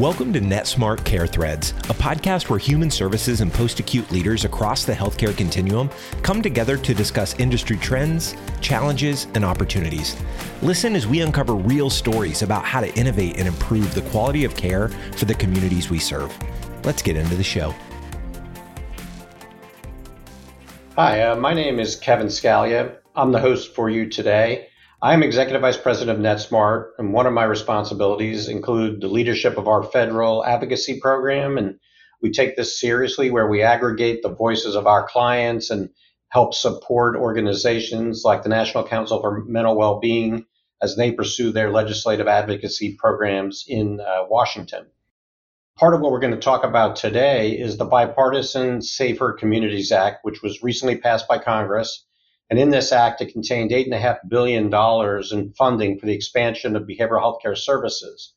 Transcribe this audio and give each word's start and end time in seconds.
Welcome 0.00 0.32
to 0.32 0.40
NetSmart 0.40 1.04
Care 1.04 1.26
Threads, 1.26 1.72
a 1.72 1.92
podcast 1.92 2.48
where 2.48 2.58
human 2.58 2.90
services 2.90 3.42
and 3.42 3.52
post 3.52 3.80
acute 3.80 4.10
leaders 4.10 4.46
across 4.46 4.86
the 4.86 4.94
healthcare 4.94 5.36
continuum 5.36 5.90
come 6.22 6.40
together 6.40 6.78
to 6.78 6.94
discuss 6.94 7.38
industry 7.38 7.76
trends, 7.76 8.34
challenges, 8.62 9.26
and 9.34 9.44
opportunities. 9.44 10.16
Listen 10.62 10.96
as 10.96 11.06
we 11.06 11.20
uncover 11.20 11.54
real 11.54 11.90
stories 11.90 12.40
about 12.40 12.64
how 12.64 12.80
to 12.80 12.90
innovate 12.98 13.36
and 13.36 13.46
improve 13.46 13.94
the 13.94 14.00
quality 14.08 14.46
of 14.46 14.56
care 14.56 14.88
for 14.88 15.26
the 15.26 15.34
communities 15.34 15.90
we 15.90 15.98
serve. 15.98 16.34
Let's 16.82 17.02
get 17.02 17.18
into 17.18 17.34
the 17.34 17.44
show. 17.44 17.74
Hi, 20.96 21.24
uh, 21.24 21.36
my 21.36 21.52
name 21.52 21.78
is 21.78 21.94
Kevin 21.96 22.28
Scalia. 22.28 22.96
I'm 23.14 23.32
the 23.32 23.40
host 23.40 23.74
for 23.74 23.90
you 23.90 24.08
today. 24.08 24.69
I'm 25.02 25.22
Executive 25.22 25.62
Vice 25.62 25.78
President 25.78 26.18
of 26.18 26.22
NetSmart, 26.22 26.90
and 26.98 27.14
one 27.14 27.26
of 27.26 27.32
my 27.32 27.44
responsibilities 27.44 28.48
include 28.48 29.00
the 29.00 29.08
leadership 29.08 29.56
of 29.56 29.66
our 29.66 29.82
federal 29.82 30.44
advocacy 30.44 31.00
program. 31.00 31.56
And 31.56 31.78
we 32.20 32.30
take 32.30 32.54
this 32.54 32.78
seriously 32.78 33.30
where 33.30 33.48
we 33.48 33.62
aggregate 33.62 34.22
the 34.22 34.28
voices 34.28 34.74
of 34.74 34.86
our 34.86 35.08
clients 35.08 35.70
and 35.70 35.88
help 36.28 36.52
support 36.52 37.16
organizations 37.16 38.24
like 38.26 38.42
the 38.42 38.50
National 38.50 38.86
Council 38.86 39.22
for 39.22 39.42
Mental 39.46 39.74
Well-Being 39.74 40.44
as 40.82 40.96
they 40.96 41.12
pursue 41.12 41.50
their 41.50 41.70
legislative 41.70 42.28
advocacy 42.28 42.94
programs 42.98 43.64
in 43.66 44.00
uh, 44.00 44.24
Washington. 44.28 44.84
Part 45.78 45.94
of 45.94 46.02
what 46.02 46.12
we're 46.12 46.20
going 46.20 46.34
to 46.34 46.40
talk 46.40 46.62
about 46.62 46.96
today 46.96 47.52
is 47.52 47.78
the 47.78 47.86
bipartisan 47.86 48.82
Safer 48.82 49.32
Communities 49.32 49.92
Act, 49.92 50.26
which 50.26 50.42
was 50.42 50.62
recently 50.62 50.98
passed 50.98 51.26
by 51.26 51.38
Congress 51.38 52.04
and 52.50 52.58
in 52.58 52.70
this 52.70 52.90
act, 52.90 53.20
it 53.20 53.32
contained 53.32 53.70
$8.5 53.70 54.18
billion 54.28 54.66
in 55.32 55.52
funding 55.52 55.98
for 55.98 56.06
the 56.06 56.14
expansion 56.14 56.74
of 56.74 56.82
behavioral 56.82 57.20
health 57.20 57.38
care 57.40 57.54
services. 57.54 58.34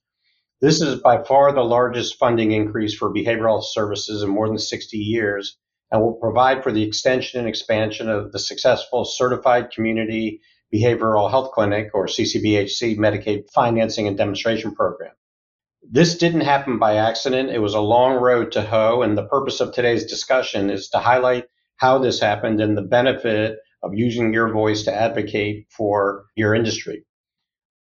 This 0.61 0.81
is 0.81 1.01
by 1.01 1.23
far 1.23 1.51
the 1.51 1.63
largest 1.63 2.17
funding 2.17 2.51
increase 2.51 2.95
for 2.95 3.13
behavioral 3.13 3.55
health 3.55 3.65
services 3.65 4.21
in 4.21 4.29
more 4.29 4.47
than 4.47 4.59
60 4.59 4.97
years 4.97 5.57
and 5.91 6.01
will 6.01 6.13
provide 6.13 6.63
for 6.63 6.71
the 6.71 6.83
extension 6.83 7.39
and 7.39 7.49
expansion 7.49 8.09
of 8.09 8.31
the 8.31 8.39
successful 8.39 9.03
Certified 9.03 9.71
Community 9.71 10.41
Behavioral 10.73 11.29
Health 11.29 11.51
Clinic, 11.51 11.91
or 11.93 12.07
CCBHC, 12.07 12.97
Medicaid 12.97 13.43
financing 13.53 14.07
and 14.07 14.17
demonstration 14.17 14.73
program. 14.73 15.11
This 15.83 16.17
didn't 16.17 16.41
happen 16.41 16.79
by 16.79 16.95
accident. 16.95 17.49
It 17.49 17.59
was 17.59 17.75
a 17.75 17.81
long 17.81 18.15
road 18.15 18.53
to 18.53 18.63
hoe, 18.63 19.03
and 19.03 19.15
the 19.15 19.27
purpose 19.27 19.59
of 19.59 19.71
today's 19.71 20.05
discussion 20.05 20.71
is 20.71 20.89
to 20.89 20.99
highlight 20.99 21.45
how 21.75 21.99
this 21.99 22.19
happened 22.19 22.59
and 22.59 22.75
the 22.75 22.81
benefit 22.81 23.59
of 23.83 23.93
using 23.93 24.33
your 24.33 24.51
voice 24.51 24.83
to 24.83 24.93
advocate 24.95 25.67
for 25.69 26.25
your 26.35 26.55
industry. 26.55 27.05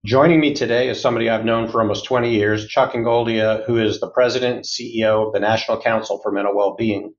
Joining 0.04 0.40
me 0.40 0.54
today 0.54 0.88
is 0.88 1.00
somebody 1.00 1.30
I've 1.30 1.44
known 1.44 1.68
for 1.68 1.80
almost 1.80 2.04
20 2.04 2.30
years, 2.30 2.66
Chuck 2.66 2.92
Ingoglia, 2.92 3.64
who 3.66 3.78
is 3.78 3.98
the 3.98 4.10
president 4.10 4.56
and 4.56 4.64
CEO 4.64 5.26
of 5.26 5.32
the 5.32 5.40
National 5.40 5.80
Council 5.80 6.20
for 6.22 6.30
Mental 6.30 6.54
Wellbeing. 6.54 7.14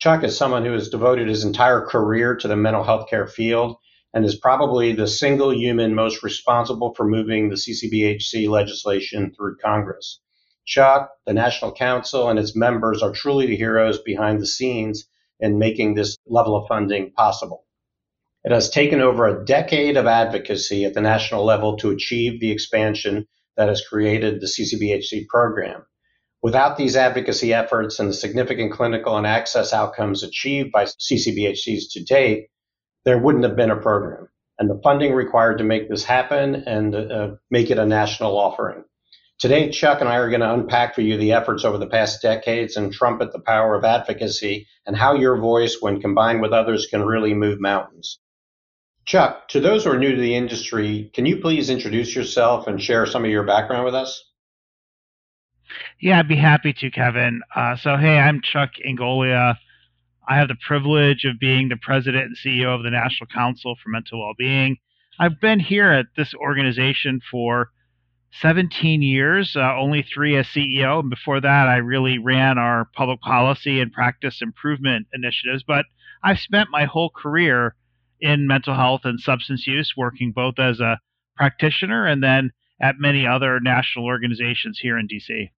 Chuck 0.00 0.24
is 0.24 0.36
someone 0.36 0.64
who 0.64 0.72
has 0.72 0.88
devoted 0.88 1.28
his 1.28 1.44
entire 1.44 1.82
career 1.82 2.34
to 2.36 2.48
the 2.48 2.56
mental 2.56 2.82
health 2.82 3.08
care 3.10 3.26
field 3.26 3.76
and 4.12 4.24
is 4.24 4.34
probably 4.34 4.92
the 4.92 5.06
single 5.06 5.54
human 5.54 5.94
most 5.94 6.22
responsible 6.22 6.94
for 6.94 7.06
moving 7.06 7.48
the 7.48 7.56
CCBHC 7.56 8.48
legislation 8.48 9.32
through 9.36 9.58
Congress. 9.58 10.20
Chuck, 10.64 11.10
the 11.26 11.32
National 11.32 11.72
Council, 11.72 12.28
and 12.28 12.38
its 12.38 12.56
members 12.56 13.02
are 13.02 13.12
truly 13.12 13.46
the 13.46 13.56
heroes 13.56 14.00
behind 14.02 14.40
the 14.40 14.46
scenes 14.46 15.06
in 15.38 15.58
making 15.58 15.94
this 15.94 16.16
level 16.26 16.56
of 16.56 16.66
funding 16.66 17.12
possible. 17.12 17.64
It 18.42 18.52
has 18.52 18.70
taken 18.70 19.02
over 19.02 19.26
a 19.26 19.44
decade 19.44 19.98
of 19.98 20.06
advocacy 20.06 20.86
at 20.86 20.94
the 20.94 21.02
national 21.02 21.44
level 21.44 21.76
to 21.78 21.90
achieve 21.90 22.40
the 22.40 22.50
expansion 22.50 23.26
that 23.58 23.68
has 23.68 23.86
created 23.86 24.40
the 24.40 24.46
CCBHC 24.46 25.26
program. 25.28 25.84
Without 26.42 26.78
these 26.78 26.96
advocacy 26.96 27.52
efforts 27.52 27.98
and 27.98 28.08
the 28.08 28.14
significant 28.14 28.72
clinical 28.72 29.18
and 29.18 29.26
access 29.26 29.74
outcomes 29.74 30.22
achieved 30.22 30.72
by 30.72 30.84
CCBHCs 30.84 31.92
to 31.92 32.02
date, 32.02 32.46
there 33.04 33.18
wouldn't 33.18 33.44
have 33.44 33.56
been 33.56 33.70
a 33.70 33.76
program. 33.76 34.28
And 34.58 34.70
the 34.70 34.80
funding 34.82 35.12
required 35.12 35.58
to 35.58 35.64
make 35.64 35.90
this 35.90 36.04
happen 36.04 36.54
and 36.66 36.94
uh, 36.94 37.30
make 37.50 37.70
it 37.70 37.78
a 37.78 37.84
national 37.84 38.38
offering. 38.38 38.84
Today, 39.38 39.70
Chuck 39.70 40.00
and 40.00 40.08
I 40.08 40.16
are 40.16 40.30
going 40.30 40.40
to 40.40 40.52
unpack 40.52 40.94
for 40.94 41.02
you 41.02 41.18
the 41.18 41.32
efforts 41.32 41.66
over 41.66 41.76
the 41.76 41.86
past 41.86 42.22
decades 42.22 42.78
and 42.78 42.90
trumpet 42.90 43.32
the 43.32 43.40
power 43.40 43.74
of 43.74 43.84
advocacy 43.84 44.66
and 44.86 44.96
how 44.96 45.14
your 45.14 45.38
voice, 45.38 45.76
when 45.80 46.00
combined 46.00 46.40
with 46.40 46.52
others, 46.52 46.86
can 46.86 47.02
really 47.02 47.34
move 47.34 47.60
mountains. 47.60 48.18
Chuck, 49.06 49.48
to 49.48 49.60
those 49.60 49.84
who 49.84 49.90
are 49.90 49.98
new 49.98 50.14
to 50.14 50.20
the 50.20 50.36
industry, 50.36 51.10
can 51.14 51.26
you 51.26 51.38
please 51.38 51.70
introduce 51.70 52.14
yourself 52.14 52.66
and 52.66 52.80
share 52.80 53.06
some 53.06 53.24
of 53.24 53.30
your 53.30 53.44
background 53.44 53.84
with 53.84 53.94
us? 53.94 54.24
Yeah, 56.00 56.18
I'd 56.18 56.28
be 56.28 56.36
happy 56.36 56.72
to, 56.74 56.90
Kevin. 56.90 57.40
Uh, 57.54 57.76
so, 57.76 57.96
hey, 57.96 58.18
I'm 58.18 58.40
Chuck 58.42 58.70
Ingoglia. 58.86 59.56
I 60.28 60.36
have 60.36 60.48
the 60.48 60.56
privilege 60.66 61.24
of 61.24 61.38
being 61.40 61.68
the 61.68 61.76
president 61.76 62.24
and 62.24 62.36
CEO 62.36 62.74
of 62.74 62.82
the 62.82 62.90
National 62.90 63.26
Council 63.26 63.76
for 63.82 63.88
Mental 63.88 64.20
Wellbeing. 64.20 64.76
I've 65.18 65.40
been 65.40 65.60
here 65.60 65.90
at 65.90 66.06
this 66.16 66.34
organization 66.34 67.20
for 67.30 67.70
17 68.40 69.02
years, 69.02 69.56
uh, 69.56 69.76
only 69.76 70.02
three 70.02 70.36
as 70.36 70.46
CEO. 70.46 71.00
And 71.00 71.10
before 71.10 71.40
that, 71.40 71.68
I 71.68 71.76
really 71.76 72.18
ran 72.18 72.58
our 72.58 72.88
public 72.94 73.20
policy 73.20 73.80
and 73.80 73.92
practice 73.92 74.40
improvement 74.40 75.08
initiatives. 75.12 75.64
But 75.66 75.84
I've 76.22 76.38
spent 76.38 76.70
my 76.70 76.84
whole 76.84 77.10
career 77.10 77.74
in 78.20 78.46
mental 78.46 78.74
health 78.74 79.02
and 79.04 79.20
substance 79.20 79.66
use, 79.66 79.94
working 79.96 80.32
both 80.32 80.58
as 80.58 80.80
a 80.80 80.98
practitioner 81.36 82.06
and 82.06 82.22
then 82.22 82.50
at 82.80 82.96
many 82.98 83.26
other 83.26 83.60
national 83.60 84.06
organizations 84.06 84.78
here 84.78 84.98
in 84.98 85.08
DC. 85.08 85.50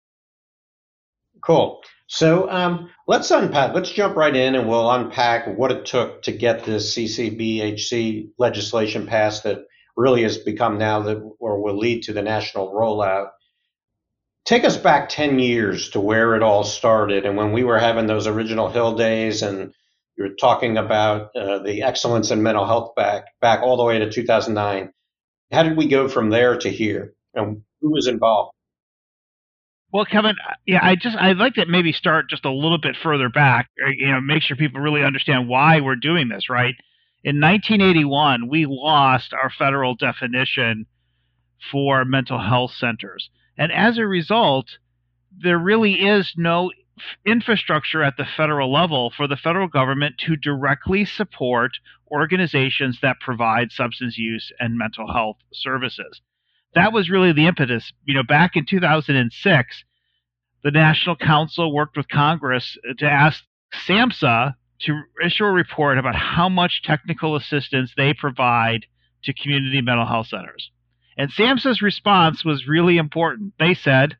Cool. 1.42 1.82
So 2.06 2.50
um, 2.50 2.90
let's 3.06 3.30
unpack, 3.30 3.74
let's 3.74 3.90
jump 3.90 4.16
right 4.16 4.34
in 4.34 4.54
and 4.54 4.68
we'll 4.68 4.90
unpack 4.90 5.46
what 5.56 5.70
it 5.70 5.86
took 5.86 6.22
to 6.22 6.32
get 6.32 6.64
this 6.64 6.94
CCBHC 6.94 8.30
legislation 8.36 9.06
passed 9.06 9.44
that 9.44 9.64
really 9.96 10.22
has 10.22 10.38
become 10.38 10.76
now 10.76 11.00
that 11.02 11.18
or 11.38 11.62
will 11.62 11.78
lead 11.78 12.02
to 12.04 12.12
the 12.12 12.22
national 12.22 12.72
rollout. 12.72 13.28
Take 14.44 14.64
us 14.64 14.76
back 14.76 15.08
10 15.08 15.38
years 15.38 15.90
to 15.90 16.00
where 16.00 16.34
it 16.34 16.42
all 16.42 16.64
started 16.64 17.26
and 17.26 17.36
when 17.36 17.52
we 17.52 17.62
were 17.62 17.78
having 17.78 18.06
those 18.06 18.26
original 18.26 18.68
Hill 18.68 18.96
days 18.96 19.42
and 19.42 19.72
you're 20.20 20.34
talking 20.34 20.76
about 20.76 21.34
uh, 21.34 21.60
the 21.60 21.82
excellence 21.82 22.30
in 22.30 22.42
mental 22.42 22.66
health 22.66 22.94
back 22.94 23.24
back 23.40 23.62
all 23.62 23.78
the 23.78 23.84
way 23.84 23.98
to 23.98 24.10
2009. 24.10 24.92
How 25.50 25.62
did 25.62 25.78
we 25.78 25.88
go 25.88 26.08
from 26.08 26.28
there 26.28 26.58
to 26.58 26.68
here, 26.68 27.14
and 27.32 27.62
who 27.80 27.90
was 27.90 28.06
involved? 28.06 28.52
Well, 29.92 30.04
Kevin, 30.04 30.36
yeah, 30.66 30.80
I 30.82 30.94
just 30.94 31.16
I'd 31.16 31.38
like 31.38 31.54
to 31.54 31.64
maybe 31.64 31.92
start 31.92 32.28
just 32.28 32.44
a 32.44 32.52
little 32.52 32.76
bit 32.76 32.96
further 33.02 33.30
back, 33.30 33.70
uh, 33.82 33.88
you 33.96 34.12
know, 34.12 34.20
make 34.20 34.42
sure 34.42 34.58
people 34.58 34.82
really 34.82 35.02
understand 35.02 35.48
why 35.48 35.80
we're 35.80 35.96
doing 35.96 36.28
this, 36.28 36.50
right? 36.50 36.74
In 37.24 37.40
1981, 37.40 38.46
we 38.48 38.66
lost 38.68 39.32
our 39.32 39.50
federal 39.50 39.94
definition 39.94 40.84
for 41.72 42.04
mental 42.04 42.38
health 42.38 42.72
centers. 42.72 43.30
And 43.56 43.72
as 43.72 43.96
a 43.96 44.06
result, 44.06 44.66
there 45.42 45.58
really 45.58 45.94
is 45.94 46.34
no 46.36 46.70
infrastructure 47.26 48.02
at 48.02 48.16
the 48.16 48.26
federal 48.36 48.72
level 48.72 49.10
for 49.16 49.26
the 49.26 49.36
federal 49.36 49.68
government 49.68 50.16
to 50.18 50.36
directly 50.36 51.04
support 51.04 51.72
organizations 52.10 52.98
that 53.02 53.20
provide 53.20 53.72
substance 53.72 54.18
use 54.18 54.52
and 54.58 54.76
mental 54.76 55.12
health 55.12 55.36
services. 55.52 56.20
That 56.74 56.92
was 56.92 57.10
really 57.10 57.32
the 57.32 57.46
impetus. 57.46 57.92
You 58.04 58.14
know, 58.14 58.22
back 58.22 58.56
in 58.56 58.66
2006, 58.66 59.84
the 60.62 60.70
National 60.70 61.16
Council 61.16 61.74
worked 61.74 61.96
with 61.96 62.08
Congress 62.08 62.76
to 62.98 63.06
ask 63.06 63.42
SAMHSA 63.86 64.54
to 64.82 65.02
issue 65.24 65.44
a 65.44 65.50
report 65.50 65.98
about 65.98 66.16
how 66.16 66.48
much 66.48 66.82
technical 66.82 67.36
assistance 67.36 67.92
they 67.96 68.14
provide 68.14 68.86
to 69.24 69.34
community 69.34 69.80
mental 69.80 70.06
health 70.06 70.28
centers. 70.28 70.70
And 71.16 71.30
SAMHSA's 71.30 71.82
response 71.82 72.44
was 72.44 72.66
really 72.66 72.96
important. 72.96 73.54
They 73.58 73.74
said, 73.74 74.16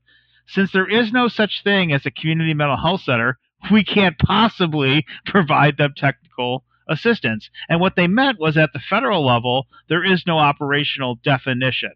since 0.51 0.73
there 0.73 0.89
is 0.89 1.13
no 1.13 1.29
such 1.29 1.63
thing 1.63 1.93
as 1.93 2.05
a 2.05 2.11
community 2.11 2.55
mental 2.55 2.77
health 2.77 3.03
center, 3.03 3.39
we 3.71 3.85
can't 3.85 4.19
possibly 4.19 5.07
provide 5.27 5.77
them 5.77 5.95
technical 5.97 6.65
assistance. 6.89 7.49
And 7.69 7.81
what 7.81 7.95
they 7.95 8.09
meant 8.09 8.41
was 8.41 8.57
at 8.57 8.73
the 8.73 8.81
federal 8.81 9.25
level, 9.25 9.67
there 9.89 10.05
is 10.05 10.25
no 10.27 10.39
operational 10.39 11.17
definition. 11.23 11.93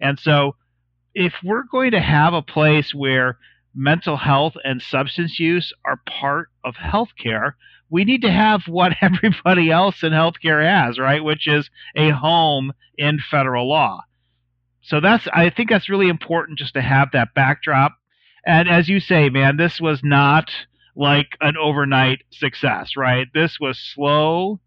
And 0.00 0.18
so, 0.18 0.56
if 1.14 1.34
we're 1.44 1.64
going 1.64 1.90
to 1.90 2.00
have 2.00 2.32
a 2.32 2.40
place 2.40 2.94
where 2.94 3.38
mental 3.74 4.16
health 4.16 4.54
and 4.64 4.80
substance 4.80 5.38
use 5.38 5.72
are 5.84 6.00
part 6.06 6.48
of 6.64 6.74
healthcare, 6.76 7.54
we 7.90 8.04
need 8.04 8.22
to 8.22 8.30
have 8.30 8.62
what 8.66 8.92
everybody 9.02 9.70
else 9.70 10.02
in 10.02 10.12
healthcare 10.12 10.64
has, 10.64 10.98
right? 10.98 11.22
Which 11.22 11.48
is 11.48 11.68
a 11.96 12.10
home 12.10 12.72
in 12.96 13.18
federal 13.30 13.68
law 13.68 14.02
so 14.82 15.00
that's 15.00 15.26
I 15.32 15.50
think 15.50 15.70
that's 15.70 15.88
really 15.88 16.08
important 16.08 16.58
just 16.58 16.74
to 16.74 16.82
have 16.82 17.10
that 17.12 17.34
backdrop. 17.34 17.96
And 18.44 18.68
as 18.68 18.88
you 18.88 19.00
say, 19.00 19.28
man, 19.28 19.56
this 19.56 19.80
was 19.80 20.00
not 20.02 20.50
like 20.96 21.38
an 21.40 21.56
overnight 21.56 22.22
success, 22.30 22.96
right? 22.96 23.28
This 23.32 23.58
was 23.60 23.78
slow 23.78 24.60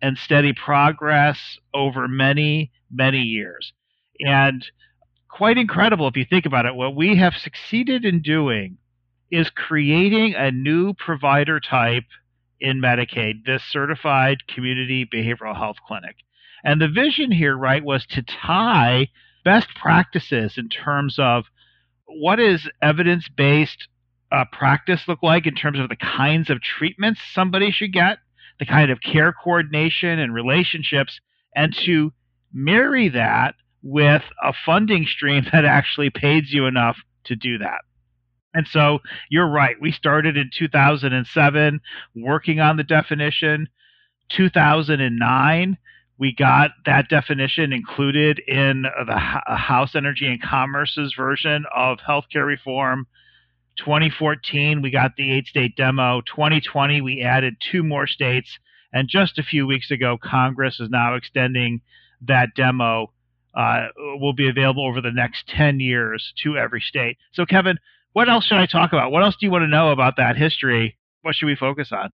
and 0.00 0.16
steady 0.16 0.52
progress 0.52 1.58
over 1.74 2.06
many, 2.06 2.70
many 2.90 3.22
years. 3.22 3.72
And 4.20 4.64
quite 5.28 5.58
incredible 5.58 6.08
if 6.08 6.16
you 6.16 6.24
think 6.24 6.46
about 6.46 6.66
it. 6.66 6.74
What 6.74 6.96
we 6.96 7.16
have 7.16 7.34
succeeded 7.34 8.04
in 8.04 8.22
doing 8.22 8.78
is 9.30 9.50
creating 9.50 10.34
a 10.34 10.50
new 10.50 10.94
provider 10.94 11.60
type 11.60 12.04
in 12.60 12.80
Medicaid, 12.80 13.44
this 13.44 13.62
certified 13.64 14.46
community 14.46 15.04
behavioral 15.04 15.56
health 15.56 15.76
clinic. 15.86 16.16
And 16.64 16.80
the 16.80 16.88
vision 16.88 17.30
here, 17.30 17.56
right, 17.56 17.84
was 17.84 18.06
to 18.06 18.22
tie 18.22 19.08
best 19.44 19.68
practices 19.74 20.54
in 20.56 20.68
terms 20.68 21.16
of 21.18 21.44
what 22.06 22.40
is 22.40 22.68
evidence 22.82 23.28
based 23.28 23.88
uh, 24.30 24.44
practice 24.52 25.02
look 25.08 25.22
like 25.22 25.46
in 25.46 25.54
terms 25.54 25.78
of 25.78 25.88
the 25.88 25.96
kinds 25.96 26.50
of 26.50 26.60
treatments 26.60 27.20
somebody 27.32 27.70
should 27.70 27.92
get, 27.92 28.18
the 28.58 28.66
kind 28.66 28.90
of 28.90 29.00
care 29.00 29.32
coordination 29.32 30.18
and 30.18 30.34
relationships, 30.34 31.20
and 31.54 31.74
to 31.84 32.12
marry 32.52 33.08
that 33.08 33.54
with 33.82 34.22
a 34.42 34.52
funding 34.66 35.06
stream 35.06 35.44
that 35.52 35.64
actually 35.64 36.10
pays 36.10 36.52
you 36.52 36.66
enough 36.66 36.96
to 37.24 37.36
do 37.36 37.58
that. 37.58 37.80
And 38.54 38.66
so 38.66 38.98
you're 39.30 39.48
right. 39.48 39.76
We 39.80 39.92
started 39.92 40.36
in 40.36 40.50
2007 40.52 41.80
working 42.16 42.60
on 42.60 42.76
the 42.76 42.82
definition. 42.82 43.68
2009, 44.30 45.78
we 46.18 46.34
got 46.34 46.72
that 46.84 47.08
definition 47.08 47.72
included 47.72 48.40
in 48.40 48.84
the 49.06 49.18
House 49.18 49.94
Energy 49.94 50.26
and 50.26 50.42
Commerce's 50.42 51.14
version 51.16 51.64
of 51.74 51.98
healthcare 51.98 52.46
reform. 52.46 53.06
2014, 53.78 54.82
we 54.82 54.90
got 54.90 55.14
the 55.16 55.32
eight 55.32 55.46
state 55.46 55.76
demo. 55.76 56.20
2020, 56.22 57.00
we 57.00 57.22
added 57.22 57.54
two 57.70 57.84
more 57.84 58.08
states. 58.08 58.58
And 58.92 59.08
just 59.08 59.38
a 59.38 59.44
few 59.44 59.66
weeks 59.66 59.92
ago, 59.92 60.18
Congress 60.20 60.80
is 60.80 60.88
now 60.90 61.14
extending 61.14 61.80
that 62.22 62.50
demo. 62.56 63.12
Uh, 63.54 63.88
will 64.20 64.34
be 64.34 64.48
available 64.48 64.86
over 64.86 65.00
the 65.00 65.10
next 65.10 65.48
10 65.48 65.80
years 65.80 66.32
to 66.44 66.56
every 66.56 66.80
state. 66.80 67.16
So, 67.32 67.44
Kevin, 67.44 67.78
what 68.12 68.28
else 68.28 68.44
should 68.44 68.58
I 68.58 68.66
talk 68.66 68.92
about? 68.92 69.10
What 69.10 69.24
else 69.24 69.36
do 69.40 69.46
you 69.46 69.50
want 69.50 69.62
to 69.62 69.68
know 69.68 69.90
about 69.90 70.16
that 70.18 70.36
history? 70.36 70.96
What 71.22 71.34
should 71.34 71.46
we 71.46 71.56
focus 71.56 71.88
on? 71.90 72.10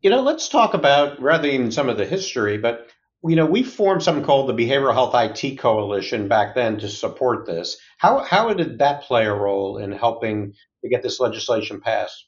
You 0.00 0.10
know, 0.10 0.22
let's 0.22 0.48
talk 0.48 0.74
about 0.74 1.20
rather 1.20 1.50
than 1.50 1.70
some 1.70 1.88
of 1.88 1.98
the 1.98 2.06
history, 2.06 2.58
but 2.58 2.88
you 3.22 3.36
know, 3.36 3.44
we 3.44 3.62
formed 3.62 4.02
something 4.02 4.24
called 4.24 4.48
the 4.48 4.54
Behavioral 4.54 4.94
Health 4.94 5.14
IT 5.14 5.58
Coalition 5.58 6.26
back 6.26 6.54
then 6.54 6.78
to 6.78 6.88
support 6.88 7.44
this. 7.44 7.76
How 7.98 8.20
how 8.20 8.52
did 8.54 8.78
that 8.78 9.02
play 9.02 9.26
a 9.26 9.34
role 9.34 9.76
in 9.76 9.92
helping 9.92 10.54
to 10.82 10.88
get 10.88 11.02
this 11.02 11.20
legislation 11.20 11.80
passed? 11.80 12.26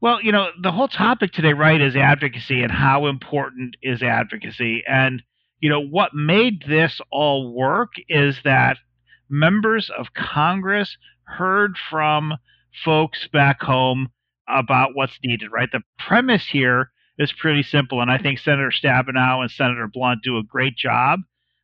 Well, 0.00 0.20
you 0.20 0.32
know, 0.32 0.48
the 0.60 0.72
whole 0.72 0.88
topic 0.88 1.32
today, 1.32 1.52
right, 1.52 1.80
is 1.80 1.94
advocacy 1.94 2.62
and 2.62 2.72
how 2.72 3.06
important 3.06 3.76
is 3.82 4.02
advocacy. 4.02 4.82
And, 4.88 5.22
you 5.60 5.70
know, 5.70 5.80
what 5.80 6.12
made 6.12 6.64
this 6.66 7.00
all 7.12 7.54
work 7.54 7.92
is 8.08 8.36
that 8.42 8.78
members 9.30 9.90
of 9.96 10.12
Congress 10.12 10.96
heard 11.22 11.76
from 11.88 12.34
folks 12.84 13.28
back 13.32 13.62
home 13.62 14.08
about 14.48 14.90
what's 14.94 15.18
needed, 15.22 15.50
right? 15.52 15.70
The 15.70 15.82
premise 15.98 16.46
here 16.46 16.90
is 17.18 17.32
pretty 17.32 17.62
simple, 17.62 18.00
and 18.00 18.10
I 18.10 18.18
think 18.18 18.38
Senator 18.38 18.70
Stabenow 18.70 19.42
and 19.42 19.50
Senator 19.50 19.88
Blunt 19.92 20.22
do 20.22 20.38
a 20.38 20.42
great 20.42 20.76
job 20.76 21.20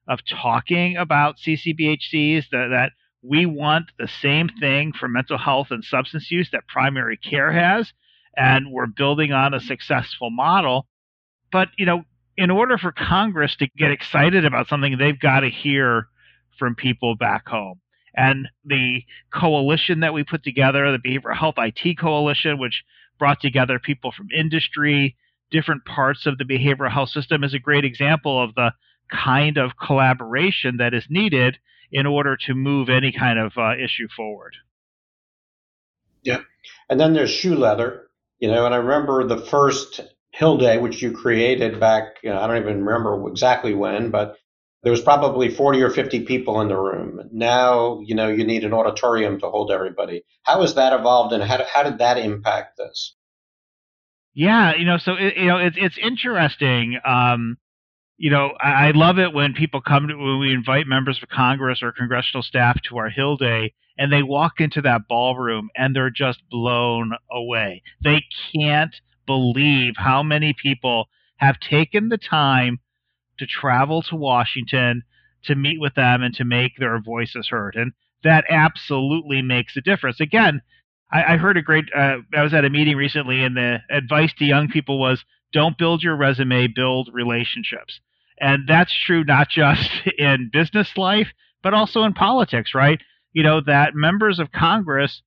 of 0.06 0.20
talking 0.24 0.96
about 0.96 1.36
CCBHCs, 1.38 2.48
that, 2.50 2.68
that 2.70 2.92
we 3.22 3.46
want 3.46 3.90
the 3.98 4.08
same 4.08 4.48
thing 4.60 4.92
for 4.92 5.08
mental 5.08 5.38
health 5.38 5.68
and 5.70 5.84
substance 5.84 6.30
use 6.30 6.50
that 6.52 6.66
primary 6.68 7.16
care 7.16 7.52
has, 7.52 7.92
and 8.36 8.70
we're 8.70 8.86
building 8.86 9.32
on 9.32 9.54
a 9.54 9.60
successful 9.60 10.30
model. 10.30 10.86
But, 11.50 11.68
you 11.76 11.86
know, 11.86 12.04
in 12.36 12.50
order 12.50 12.78
for 12.78 12.92
Congress 12.92 13.56
to 13.56 13.68
get 13.76 13.90
excited 13.90 14.44
about 14.44 14.68
something, 14.68 14.96
they've 14.96 15.18
got 15.18 15.40
to 15.40 15.50
hear 15.50 16.06
from 16.58 16.74
people 16.74 17.16
back 17.16 17.48
home. 17.48 17.80
And 18.16 18.48
the 18.64 19.02
coalition 19.32 20.00
that 20.00 20.12
we 20.12 20.24
put 20.24 20.42
together, 20.42 20.90
the 20.90 20.98
Behavioral 20.98 21.36
Health 21.36 21.56
IT 21.58 21.98
Coalition, 21.98 22.58
which 22.58 22.84
brought 23.18 23.40
together 23.40 23.78
people 23.78 24.12
from 24.12 24.28
industry, 24.36 25.16
different 25.50 25.84
parts 25.84 26.26
of 26.26 26.38
the 26.38 26.44
behavioral 26.44 26.92
health 26.92 27.10
system, 27.10 27.44
is 27.44 27.54
a 27.54 27.58
great 27.58 27.84
example 27.84 28.42
of 28.42 28.54
the 28.54 28.72
kind 29.10 29.56
of 29.56 29.72
collaboration 29.84 30.76
that 30.78 30.94
is 30.94 31.06
needed 31.08 31.58
in 31.90 32.06
order 32.06 32.36
to 32.36 32.54
move 32.54 32.88
any 32.88 33.12
kind 33.12 33.38
of 33.38 33.52
uh, 33.56 33.72
issue 33.76 34.08
forward. 34.14 34.54
Yeah. 36.22 36.40
And 36.90 37.00
then 37.00 37.14
there's 37.14 37.30
shoe 37.30 37.56
leather, 37.56 38.08
you 38.38 38.48
know, 38.48 38.66
and 38.66 38.74
I 38.74 38.78
remember 38.78 39.26
the 39.26 39.46
first 39.46 40.00
Hill 40.32 40.58
Day, 40.58 40.78
which 40.78 41.00
you 41.02 41.12
created 41.12 41.80
back, 41.80 42.16
you 42.22 42.30
know, 42.30 42.40
I 42.40 42.46
don't 42.46 42.58
even 42.58 42.84
remember 42.84 43.28
exactly 43.28 43.74
when, 43.74 44.10
but 44.10 44.36
there 44.82 44.92
was 44.92 45.00
probably 45.00 45.48
40 45.48 45.82
or 45.82 45.90
50 45.90 46.24
people 46.24 46.60
in 46.60 46.68
the 46.68 46.76
room. 46.76 47.28
Now, 47.32 48.00
you 48.00 48.14
know, 48.14 48.28
you 48.28 48.44
need 48.44 48.64
an 48.64 48.72
auditorium 48.72 49.40
to 49.40 49.50
hold 49.50 49.70
everybody. 49.70 50.24
How 50.44 50.60
has 50.60 50.74
that 50.74 50.92
evolved 50.92 51.32
and 51.32 51.42
how, 51.42 51.64
how 51.64 51.82
did 51.82 51.98
that 51.98 52.18
impact 52.18 52.76
this? 52.78 53.14
Yeah, 54.34 54.76
you 54.76 54.84
know, 54.84 54.98
so 54.98 55.14
it, 55.14 55.36
you 55.36 55.46
know, 55.46 55.58
it's 55.58 55.76
it's 55.76 55.98
interesting. 55.98 57.00
Um, 57.04 57.58
you 58.18 58.30
know, 58.30 58.52
I, 58.60 58.88
I 58.88 58.90
love 58.92 59.18
it 59.18 59.32
when 59.32 59.52
people 59.52 59.80
come 59.80 60.06
to 60.06 60.14
when 60.14 60.38
we 60.38 60.52
invite 60.52 60.86
members 60.86 61.20
of 61.20 61.28
Congress 61.28 61.82
or 61.82 61.90
congressional 61.90 62.44
staff 62.44 62.80
to 62.82 62.98
our 62.98 63.10
Hill 63.10 63.36
Day, 63.36 63.74
and 63.98 64.12
they 64.12 64.22
walk 64.22 64.60
into 64.60 64.80
that 64.82 65.08
ballroom 65.08 65.70
and 65.76 65.94
they're 65.94 66.10
just 66.10 66.38
blown 66.50 67.12
away. 67.32 67.82
They 68.02 68.24
can't 68.54 68.94
believe 69.26 69.94
how 69.96 70.22
many 70.22 70.52
people 70.52 71.08
have 71.38 71.58
taken 71.58 72.08
the 72.08 72.18
time 72.18 72.78
to 73.38 73.46
travel 73.46 74.02
to 74.02 74.16
Washington 74.16 75.02
to 75.44 75.54
meet 75.54 75.80
with 75.80 75.94
them 75.94 76.22
and 76.22 76.34
to 76.34 76.44
make 76.44 76.76
their 76.78 77.00
voices 77.00 77.48
heard. 77.48 77.76
And 77.76 77.92
that 78.24 78.44
absolutely 78.50 79.42
makes 79.42 79.76
a 79.76 79.80
difference. 79.80 80.20
Again, 80.20 80.62
I, 81.12 81.34
I 81.34 81.36
heard 81.36 81.56
a 81.56 81.62
great, 81.62 81.84
uh, 81.96 82.18
I 82.34 82.42
was 82.42 82.54
at 82.54 82.64
a 82.64 82.70
meeting 82.70 82.96
recently, 82.96 83.42
and 83.42 83.56
the 83.56 83.78
advice 83.90 84.32
to 84.38 84.44
young 84.44 84.68
people 84.68 84.98
was 84.98 85.24
don't 85.52 85.78
build 85.78 86.02
your 86.02 86.16
resume, 86.16 86.66
build 86.66 87.10
relationships. 87.12 88.00
And 88.40 88.68
that's 88.68 88.94
true 88.94 89.24
not 89.24 89.48
just 89.48 89.90
in 90.18 90.50
business 90.52 90.96
life, 90.96 91.28
but 91.62 91.74
also 91.74 92.02
in 92.04 92.12
politics, 92.12 92.74
right? 92.74 93.00
You 93.32 93.42
know, 93.42 93.60
that 93.66 93.94
members 93.94 94.38
of 94.38 94.52
Congress 94.52 95.22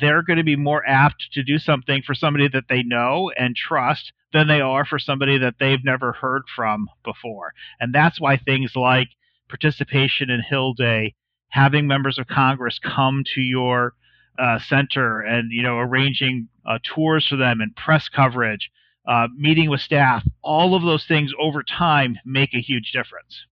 they're 0.00 0.22
going 0.22 0.38
to 0.38 0.44
be 0.44 0.56
more 0.56 0.86
apt 0.86 1.28
to 1.32 1.42
do 1.42 1.58
something 1.58 2.02
for 2.02 2.14
somebody 2.14 2.48
that 2.48 2.64
they 2.68 2.82
know 2.82 3.30
and 3.36 3.56
trust 3.56 4.12
than 4.32 4.48
they 4.48 4.60
are 4.60 4.84
for 4.84 4.98
somebody 4.98 5.38
that 5.38 5.54
they've 5.58 5.84
never 5.84 6.12
heard 6.12 6.42
from 6.54 6.88
before. 7.04 7.52
And 7.80 7.94
that's 7.94 8.20
why 8.20 8.36
things 8.36 8.72
like 8.74 9.08
participation 9.48 10.30
in 10.30 10.42
Hill 10.42 10.74
Day, 10.74 11.14
having 11.48 11.86
members 11.86 12.18
of 12.18 12.26
Congress 12.26 12.78
come 12.78 13.22
to 13.34 13.40
your 13.40 13.94
uh, 14.38 14.58
center 14.58 15.20
and 15.20 15.50
you 15.50 15.62
know 15.62 15.78
arranging 15.78 16.48
uh, 16.66 16.78
tours 16.84 17.26
for 17.26 17.36
them 17.36 17.60
and 17.60 17.74
press 17.74 18.08
coverage, 18.08 18.70
uh, 19.08 19.28
meeting 19.36 19.70
with 19.70 19.80
staff, 19.80 20.22
all 20.42 20.74
of 20.74 20.82
those 20.82 21.06
things 21.06 21.32
over 21.40 21.62
time 21.62 22.16
make 22.24 22.54
a 22.54 22.60
huge 22.60 22.92
difference. 22.92 23.46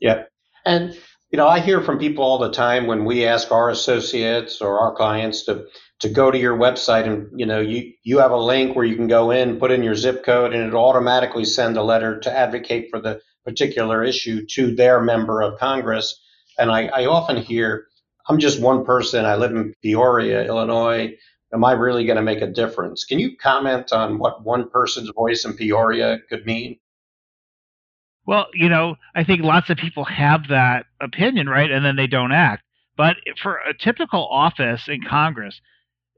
Yeah, 0.00 0.24
and 0.64 0.96
you 1.30 1.36
know, 1.36 1.46
I 1.46 1.60
hear 1.60 1.80
from 1.80 1.98
people 1.98 2.24
all 2.24 2.38
the 2.38 2.50
time 2.50 2.86
when 2.88 3.04
we 3.04 3.24
ask 3.24 3.52
our 3.52 3.70
associates 3.70 4.60
or 4.60 4.80
our 4.80 4.94
clients 4.94 5.44
to 5.44 5.66
to 6.00 6.08
go 6.08 6.30
to 6.30 6.38
your 6.38 6.56
website 6.56 7.06
and 7.06 7.28
you 7.38 7.46
know 7.46 7.60
you 7.60 7.92
you 8.02 8.18
have 8.18 8.32
a 8.32 8.36
link 8.36 8.74
where 8.74 8.84
you 8.84 8.96
can 8.96 9.06
go 9.06 9.30
in, 9.30 9.58
put 9.58 9.70
in 9.70 9.84
your 9.84 9.94
zip 9.94 10.24
code, 10.24 10.52
and 10.52 10.66
it 10.66 10.74
automatically 10.74 11.44
send 11.44 11.76
a 11.76 11.82
letter 11.84 12.18
to 12.20 12.36
advocate 12.36 12.88
for 12.90 13.00
the 13.00 13.20
particular 13.44 14.02
issue 14.02 14.44
to 14.46 14.74
their 14.74 15.00
member 15.00 15.40
of 15.40 15.58
Congress. 15.58 16.20
And 16.58 16.70
I, 16.70 16.86
I 16.88 17.06
often 17.06 17.36
hear, 17.38 17.86
I'm 18.28 18.38
just 18.38 18.60
one 18.60 18.84
person. 18.84 19.24
I 19.24 19.36
live 19.36 19.52
in 19.52 19.74
Peoria, 19.82 20.44
Illinois. 20.44 21.16
Am 21.52 21.64
I 21.64 21.72
really 21.72 22.04
going 22.06 22.16
to 22.16 22.22
make 22.22 22.42
a 22.42 22.46
difference? 22.48 23.04
Can 23.04 23.18
you 23.18 23.36
comment 23.36 23.92
on 23.92 24.18
what 24.18 24.44
one 24.44 24.68
person's 24.68 25.10
voice 25.10 25.44
in 25.44 25.54
Peoria 25.54 26.18
could 26.28 26.44
mean? 26.44 26.79
Well, 28.30 28.46
you 28.54 28.68
know, 28.68 28.94
I 29.12 29.24
think 29.24 29.42
lots 29.42 29.70
of 29.70 29.76
people 29.76 30.04
have 30.04 30.46
that 30.50 30.86
opinion, 31.00 31.48
right? 31.48 31.68
And 31.68 31.84
then 31.84 31.96
they 31.96 32.06
don't 32.06 32.30
act. 32.30 32.62
But 32.96 33.16
for 33.42 33.56
a 33.56 33.74
typical 33.76 34.24
office 34.28 34.86
in 34.86 35.02
Congress, 35.02 35.60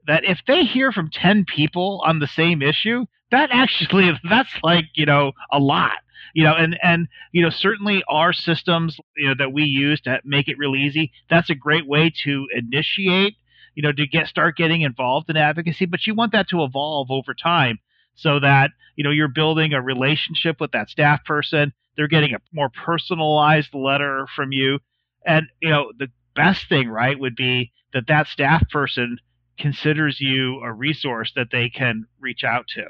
that 0.05 0.23
if 0.23 0.37
they 0.45 0.61
hear 0.61 0.91
from 0.91 1.09
10 1.09 1.43
people 1.45 2.03
on 2.05 2.19
the 2.19 2.27
same 2.27 2.61
issue, 2.61 3.05
that 3.31 3.49
actually 3.51 4.11
that's 4.29 4.53
like, 4.61 4.85
you 4.93 5.07
know, 5.07 5.31
a 5.51 5.57
lot. 5.57 5.97
You 6.35 6.43
know, 6.43 6.53
and 6.53 6.77
and 6.83 7.07
you 7.31 7.41
know, 7.41 7.49
certainly 7.49 8.03
our 8.07 8.31
systems, 8.31 8.95
you 9.17 9.29
know, 9.29 9.35
that 9.39 9.51
we 9.51 9.63
use 9.63 9.99
to 10.01 10.19
make 10.23 10.47
it 10.47 10.59
real 10.59 10.75
easy, 10.75 11.11
that's 11.31 11.49
a 11.49 11.55
great 11.55 11.87
way 11.87 12.13
to 12.25 12.45
initiate, 12.55 13.37
you 13.73 13.81
know, 13.81 13.91
to 13.91 14.05
get 14.05 14.27
start 14.27 14.55
getting 14.55 14.81
involved 14.81 15.31
in 15.31 15.37
advocacy, 15.37 15.87
but 15.87 16.05
you 16.05 16.13
want 16.13 16.31
that 16.33 16.47
to 16.49 16.63
evolve 16.63 17.09
over 17.09 17.33
time 17.33 17.79
so 18.15 18.39
that, 18.39 18.71
you 18.95 19.03
know, 19.03 19.11
you're 19.11 19.27
building 19.27 19.73
a 19.73 19.81
relationship 19.81 20.59
with 20.59 20.71
that 20.71 20.89
staff 20.89 21.23
person 21.25 21.73
they're 21.95 22.07
getting 22.07 22.33
a 22.33 22.39
more 22.51 22.69
personalized 22.69 23.73
letter 23.73 24.27
from 24.35 24.51
you. 24.51 24.79
And, 25.25 25.47
you 25.61 25.69
know, 25.69 25.91
the 25.97 26.07
best 26.35 26.67
thing, 26.67 26.89
right, 26.89 27.19
would 27.19 27.35
be 27.35 27.71
that 27.93 28.07
that 28.07 28.27
staff 28.27 28.67
person 28.69 29.19
considers 29.57 30.19
you 30.19 30.59
a 30.61 30.73
resource 30.73 31.31
that 31.35 31.49
they 31.51 31.69
can 31.69 32.05
reach 32.19 32.43
out 32.43 32.65
to. 32.75 32.85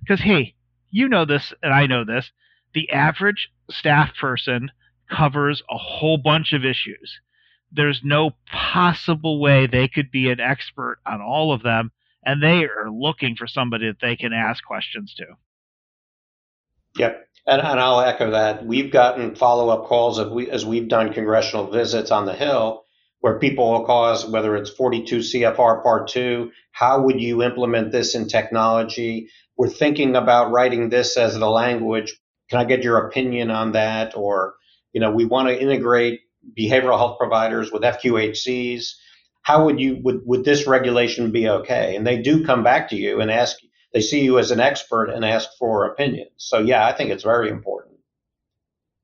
Because, 0.00 0.20
hey, 0.20 0.54
you 0.90 1.08
know 1.08 1.24
this, 1.24 1.52
and 1.62 1.72
I 1.72 1.86
know 1.86 2.04
this. 2.04 2.30
The 2.74 2.90
average 2.90 3.50
staff 3.70 4.10
person 4.20 4.70
covers 5.08 5.62
a 5.70 5.78
whole 5.78 6.18
bunch 6.18 6.52
of 6.52 6.64
issues. 6.64 7.20
There's 7.72 8.00
no 8.02 8.32
possible 8.50 9.40
way 9.40 9.66
they 9.66 9.86
could 9.86 10.10
be 10.10 10.30
an 10.30 10.40
expert 10.40 10.98
on 11.06 11.20
all 11.20 11.52
of 11.52 11.62
them, 11.62 11.92
and 12.24 12.42
they 12.42 12.64
are 12.64 12.90
looking 12.90 13.36
for 13.36 13.46
somebody 13.46 13.86
that 13.86 14.00
they 14.00 14.16
can 14.16 14.32
ask 14.32 14.64
questions 14.64 15.14
to. 15.14 15.24
Yep. 16.96 17.26
And, 17.46 17.62
and 17.62 17.80
I'll 17.80 18.00
echo 18.00 18.32
that. 18.32 18.66
We've 18.66 18.92
gotten 18.92 19.34
follow 19.34 19.70
up 19.70 19.86
calls 19.86 20.18
as, 20.18 20.28
we, 20.28 20.50
as 20.50 20.66
we've 20.66 20.88
done 20.88 21.12
congressional 21.12 21.70
visits 21.70 22.10
on 22.10 22.26
the 22.26 22.34
Hill 22.34 22.84
where 23.20 23.38
people 23.38 23.70
will 23.70 23.84
call 23.84 24.06
us, 24.06 24.26
whether 24.26 24.56
it's 24.56 24.70
42 24.70 25.18
CFR 25.18 25.82
Part 25.82 26.08
2, 26.08 26.50
how 26.72 27.02
would 27.02 27.20
you 27.20 27.42
implement 27.42 27.92
this 27.92 28.14
in 28.14 28.28
technology? 28.28 29.28
We're 29.56 29.68
thinking 29.68 30.16
about 30.16 30.50
writing 30.50 30.88
this 30.88 31.16
as 31.16 31.38
the 31.38 31.50
language. 31.50 32.16
Can 32.48 32.60
I 32.60 32.64
get 32.64 32.82
your 32.82 33.06
opinion 33.06 33.50
on 33.50 33.72
that? 33.72 34.16
Or, 34.16 34.54
you 34.92 35.00
know, 35.00 35.10
we 35.10 35.26
want 35.26 35.48
to 35.48 35.60
integrate 35.60 36.20
behavioral 36.58 36.96
health 36.96 37.18
providers 37.18 37.70
with 37.70 37.82
FQHCs. 37.82 38.94
How 39.50 39.64
would 39.64 39.80
you, 39.80 39.98
would, 40.04 40.20
would 40.26 40.44
this 40.44 40.68
regulation 40.68 41.32
be 41.32 41.48
okay? 41.48 41.96
And 41.96 42.06
they 42.06 42.18
do 42.18 42.44
come 42.44 42.62
back 42.62 42.90
to 42.90 42.96
you 42.96 43.20
and 43.20 43.32
ask, 43.32 43.56
they 43.92 44.00
see 44.00 44.20
you 44.20 44.38
as 44.38 44.52
an 44.52 44.60
expert 44.60 45.06
and 45.06 45.24
ask 45.24 45.48
for 45.58 45.86
opinions. 45.86 46.30
So, 46.36 46.60
yeah, 46.60 46.86
I 46.86 46.92
think 46.92 47.10
it's 47.10 47.24
very 47.24 47.50
important. 47.50 47.96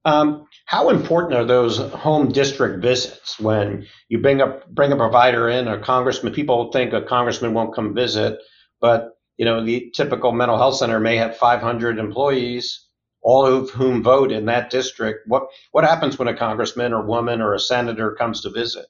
Um, 0.05 0.47
how 0.67 0.91
important 0.91 1.35
are 1.35 1.45
those 1.45 1.79
home 1.79 2.31
district 2.31 2.81
visits 2.81 3.41
when 3.41 3.88
you 4.09 4.21
bring 4.21 4.41
a 4.41 4.61
bring 4.71 4.93
a 4.93 4.97
provider 4.97 5.49
in, 5.49 5.67
a 5.67 5.81
congressman? 5.81 6.33
People 6.33 6.71
think 6.71 6.93
a 6.93 7.03
congressman 7.03 7.53
won't 7.53 7.75
come 7.75 7.93
visit, 7.93 8.38
but 8.81 9.15
you 9.38 9.45
know 9.45 9.65
the 9.65 9.91
typical 9.97 10.31
mental 10.31 10.59
health 10.59 10.76
center 10.76 11.00
may 11.00 11.17
have 11.17 11.37
500 11.37 11.99
employees, 11.99 12.87
all 13.21 13.45
of 13.47 13.71
whom 13.71 14.05
vote 14.05 14.31
in 14.31 14.47
that 14.47 14.71
district. 14.71 15.26
What 15.26 15.49
what 15.73 15.83
happens 15.83 16.21
when 16.21 16.29
a 16.29 16.37
congressman 16.37 16.93
or 16.93 17.05
woman 17.05 17.41
or 17.41 17.53
a 17.53 17.59
senator 17.59 18.15
comes 18.15 18.43
to 18.43 18.50
visit? 18.50 18.87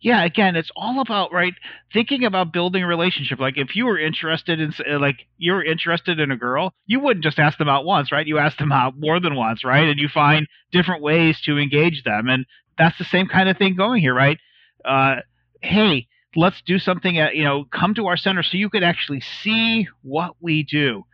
Yeah 0.00 0.24
again 0.24 0.56
it's 0.56 0.70
all 0.76 1.00
about 1.00 1.32
right 1.32 1.54
thinking 1.92 2.24
about 2.24 2.52
building 2.52 2.82
a 2.82 2.86
relationship. 2.86 3.38
Like 3.38 3.56
if 3.56 3.74
you 3.74 3.86
were 3.86 3.98
interested 3.98 4.60
in 4.60 4.72
uh, 4.88 4.98
like 4.98 5.26
you're 5.38 5.64
interested 5.64 6.20
in 6.20 6.30
a 6.30 6.36
girl 6.36 6.72
you 6.86 7.00
wouldn't 7.00 7.24
just 7.24 7.38
ask 7.38 7.58
them 7.58 7.68
out 7.68 7.84
once 7.84 8.12
right? 8.12 8.26
You 8.26 8.38
ask 8.38 8.58
them 8.58 8.72
out 8.72 8.94
more 8.98 9.20
than 9.20 9.34
once 9.34 9.64
right? 9.64 9.88
And 9.88 9.98
you 9.98 10.08
find 10.08 10.46
different 10.72 11.02
ways 11.02 11.40
to 11.42 11.58
engage 11.58 12.02
them. 12.04 12.28
And 12.28 12.46
that's 12.78 12.98
the 12.98 13.04
same 13.04 13.26
kind 13.28 13.48
of 13.48 13.56
thing 13.56 13.76
going 13.76 14.00
here 14.00 14.14
right? 14.14 14.38
Uh, 14.84 15.16
hey 15.62 16.06
let's 16.36 16.62
do 16.62 16.78
something 16.78 17.18
at 17.18 17.34
you 17.34 17.44
know 17.44 17.64
come 17.64 17.94
to 17.94 18.06
our 18.06 18.16
center 18.16 18.42
so 18.42 18.56
you 18.56 18.70
could 18.70 18.84
actually 18.84 19.20
see 19.20 19.88
what 20.02 20.36
we 20.40 20.62
do. 20.62 21.04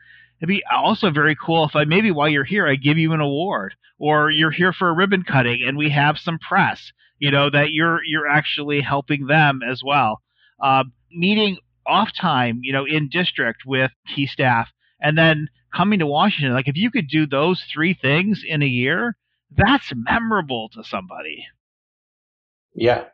It'd 0.40 0.48
be 0.48 0.62
also 0.70 1.10
very 1.10 1.34
cool 1.34 1.64
if 1.64 1.74
i 1.74 1.84
maybe 1.84 2.10
while 2.10 2.28
you're 2.28 2.44
here 2.44 2.68
i 2.68 2.76
give 2.76 2.98
you 2.98 3.12
an 3.14 3.20
award 3.20 3.74
or 3.98 4.30
you're 4.30 4.50
here 4.50 4.72
for 4.72 4.88
a 4.90 4.94
ribbon 4.94 5.22
cutting 5.22 5.62
and 5.66 5.78
we 5.78 5.90
have 5.90 6.18
some 6.18 6.38
press 6.38 6.92
you 7.18 7.30
know 7.30 7.50
that 7.50 7.72
you're 7.72 8.00
you're 8.04 8.28
actually 8.28 8.80
helping 8.80 9.26
them 9.26 9.60
as 9.68 9.82
well. 9.84 10.22
Uh, 10.60 10.84
meeting 11.10 11.58
off 11.86 12.10
time 12.18 12.60
you 12.62 12.72
know 12.72 12.84
in 12.84 13.08
district 13.08 13.60
with 13.64 13.90
key 14.14 14.26
staff 14.26 14.68
and 15.00 15.16
then 15.16 15.48
coming 15.72 16.00
to 16.00 16.06
washington 16.06 16.52
like 16.52 16.66
if 16.66 16.76
you 16.76 16.90
could 16.90 17.06
do 17.06 17.26
those 17.26 17.62
three 17.72 17.94
things 17.94 18.42
in 18.44 18.60
a 18.60 18.66
year 18.66 19.16
that's 19.56 19.92
memorable 19.94 20.68
to 20.70 20.84
somebody. 20.84 21.46
Yeah. 22.74 23.04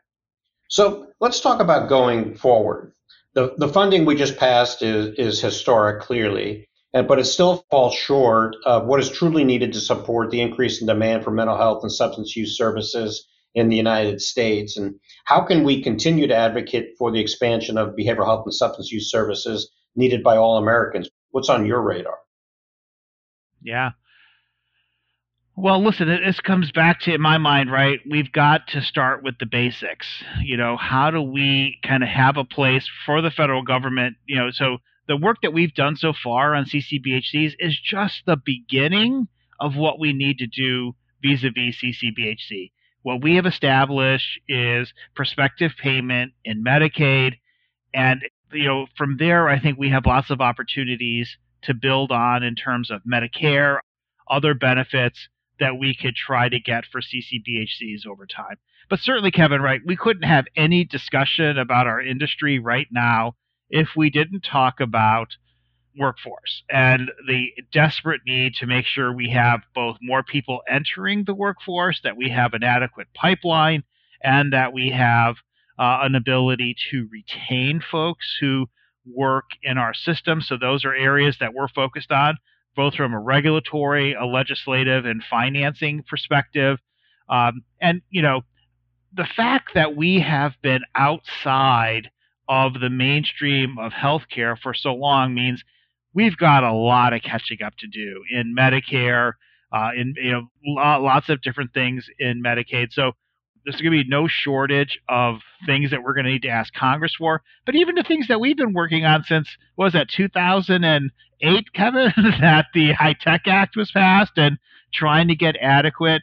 So 0.67 1.07
let's 1.19 1.39
talk 1.39 1.61
about 1.61 1.89
going 1.89 2.35
forward. 2.35 2.93
The, 3.33 3.53
the 3.57 3.69
funding 3.69 4.05
we 4.05 4.15
just 4.15 4.37
passed 4.37 4.81
is, 4.81 5.15
is 5.17 5.41
historic 5.41 6.01
clearly 6.01 6.67
but 7.01 7.17
it 7.17 7.25
still 7.25 7.65
falls 7.71 7.95
short 7.95 8.55
of 8.65 8.85
what 8.85 8.99
is 8.99 9.09
truly 9.09 9.43
needed 9.43 9.73
to 9.73 9.79
support 9.79 10.29
the 10.29 10.41
increase 10.41 10.79
in 10.79 10.85
demand 10.85 11.23
for 11.23 11.31
mental 11.31 11.57
health 11.57 11.81
and 11.81 11.91
substance 11.91 12.35
use 12.35 12.55
services 12.55 13.27
in 13.55 13.69
the 13.69 13.75
United 13.75 14.21
States? 14.21 14.77
And 14.77 14.95
how 15.25 15.41
can 15.41 15.63
we 15.63 15.83
continue 15.83 16.27
to 16.27 16.35
advocate 16.35 16.95
for 16.97 17.11
the 17.11 17.19
expansion 17.19 17.77
of 17.77 17.95
behavioral 17.95 18.25
health 18.25 18.45
and 18.45 18.53
substance 18.53 18.91
use 18.91 19.09
services 19.11 19.71
needed 19.95 20.23
by 20.23 20.37
all 20.37 20.57
Americans? 20.57 21.09
What's 21.31 21.49
on 21.49 21.65
your 21.65 21.81
radar? 21.81 22.17
Yeah. 23.61 23.91
Well, 25.55 25.83
listen, 25.83 26.07
this 26.07 26.39
comes 26.39 26.71
back 26.71 27.01
to, 27.01 27.13
in 27.13 27.21
my 27.21 27.37
mind, 27.37 27.71
right? 27.71 27.99
We've 28.09 28.31
got 28.31 28.67
to 28.69 28.81
start 28.81 29.23
with 29.23 29.35
the 29.39 29.45
basics. 29.45 30.07
You 30.41 30.57
know, 30.57 30.77
how 30.77 31.11
do 31.11 31.21
we 31.21 31.77
kind 31.83 32.01
of 32.01 32.09
have 32.09 32.37
a 32.37 32.43
place 32.43 32.89
for 33.05 33.21
the 33.21 33.29
federal 33.29 33.61
government? 33.61 34.17
You 34.25 34.37
know, 34.37 34.51
so 34.51 34.77
the 35.07 35.15
work 35.15 35.37
that 35.43 35.53
we've 35.53 35.73
done 35.75 35.95
so 35.95 36.11
far 36.11 36.55
on 36.55 36.65
CCBHCs 36.65 37.53
is 37.59 37.79
just 37.79 38.23
the 38.25 38.37
beginning 38.43 39.27
of 39.59 39.75
what 39.75 39.99
we 39.99 40.11
need 40.11 40.39
to 40.39 40.47
do 40.47 40.95
vis 41.21 41.43
a 41.43 41.51
vis 41.51 41.77
CCBHC 41.81 42.71
what 43.03 43.21
we 43.21 43.35
have 43.35 43.45
established 43.45 44.39
is 44.47 44.93
prospective 45.15 45.71
payment 45.81 46.33
in 46.43 46.63
Medicaid. 46.63 47.33
And, 47.93 48.21
you 48.51 48.65
know, 48.65 48.87
from 48.97 49.17
there, 49.17 49.47
I 49.47 49.59
think 49.59 49.77
we 49.77 49.89
have 49.89 50.05
lots 50.05 50.29
of 50.29 50.41
opportunities 50.41 51.37
to 51.63 51.73
build 51.73 52.11
on 52.11 52.43
in 52.43 52.55
terms 52.55 52.89
of 52.89 53.01
Medicare, 53.09 53.79
other 54.29 54.53
benefits 54.53 55.29
that 55.59 55.77
we 55.77 55.95
could 55.95 56.15
try 56.15 56.49
to 56.49 56.59
get 56.59 56.85
for 56.91 57.01
CCBHCs 57.01 58.07
over 58.07 58.25
time. 58.25 58.57
But 58.89 58.99
certainly, 58.99 59.31
Kevin, 59.31 59.61
right, 59.61 59.81
we 59.85 59.95
couldn't 59.95 60.27
have 60.27 60.45
any 60.55 60.83
discussion 60.83 61.57
about 61.57 61.87
our 61.87 62.01
industry 62.01 62.59
right 62.59 62.87
now 62.91 63.35
if 63.69 63.89
we 63.95 64.09
didn't 64.09 64.41
talk 64.41 64.79
about 64.79 65.29
workforce 65.97 66.63
and 66.69 67.11
the 67.27 67.47
desperate 67.71 68.21
need 68.25 68.53
to 68.55 68.65
make 68.65 68.85
sure 68.85 69.13
we 69.13 69.29
have 69.29 69.61
both 69.75 69.97
more 70.01 70.23
people 70.23 70.61
entering 70.69 71.23
the 71.23 71.33
workforce, 71.33 72.01
that 72.03 72.17
we 72.17 72.29
have 72.29 72.53
an 72.53 72.63
adequate 72.63 73.07
pipeline, 73.13 73.83
and 74.23 74.53
that 74.53 74.73
we 74.73 74.89
have 74.89 75.35
uh, 75.79 75.99
an 76.01 76.15
ability 76.15 76.75
to 76.91 77.07
retain 77.11 77.81
folks 77.91 78.37
who 78.39 78.67
work 79.05 79.45
in 79.63 79.77
our 79.77 79.93
system. 79.93 80.41
So 80.41 80.57
those 80.57 80.85
are 80.85 80.93
areas 80.93 81.37
that 81.39 81.53
we're 81.53 81.67
focused 81.67 82.11
on, 82.11 82.37
both 82.75 82.95
from 82.95 83.13
a 83.13 83.19
regulatory, 83.19 84.13
a 84.13 84.25
legislative, 84.25 85.05
and 85.05 85.23
financing 85.23 86.03
perspective. 86.07 86.79
Um, 87.29 87.63
and 87.81 88.01
you 88.09 88.21
know, 88.21 88.41
the 89.13 89.27
fact 89.35 89.73
that 89.75 89.95
we 89.95 90.19
have 90.19 90.53
been 90.61 90.81
outside 90.95 92.09
of 92.49 92.79
the 92.79 92.89
mainstream 92.89 93.77
of 93.77 93.91
healthcare 93.91 94.57
for 94.57 94.73
so 94.73 94.93
long 94.93 95.33
means 95.33 95.63
we've 96.13 96.37
got 96.37 96.63
a 96.63 96.73
lot 96.73 97.13
of 97.13 97.21
catching 97.21 97.61
up 97.63 97.75
to 97.79 97.87
do 97.87 98.23
in 98.31 98.55
Medicare, 98.57 99.33
uh, 99.71 99.89
in 99.95 100.13
you 100.17 100.31
know 100.31 100.47
lots 100.65 101.29
of 101.29 101.41
different 101.41 101.73
things 101.73 102.07
in 102.19 102.41
Medicaid. 102.43 102.91
So 102.91 103.13
there's 103.65 103.81
going 103.81 103.97
to 103.97 104.03
be 104.03 104.09
no 104.09 104.27
shortage 104.27 104.99
of 105.07 105.39
things 105.65 105.91
that 105.91 106.03
we're 106.03 106.13
going 106.13 106.25
to 106.25 106.31
need 106.31 106.41
to 106.43 106.49
ask 106.49 106.73
Congress 106.73 107.15
for. 107.17 107.41
But 107.65 107.75
even 107.75 107.95
the 107.95 108.03
things 108.03 108.27
that 108.27 108.39
we've 108.39 108.57
been 108.57 108.73
working 108.73 109.05
on 109.05 109.23
since 109.23 109.47
was 109.77 109.93
that 109.93 110.09
2008, 110.09 111.73
Kevin, 111.73 112.13
that 112.41 112.65
the 112.73 112.91
HITECH 112.93 113.47
Act 113.47 113.75
was 113.75 113.91
passed, 113.91 114.33
and 114.37 114.57
trying 114.93 115.27
to 115.29 115.35
get 115.35 115.55
adequate 115.61 116.21